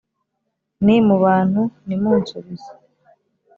ni 0.85 0.95
mu 1.07 1.15
bantu 1.23 1.61
Nimunsubize 1.87 2.71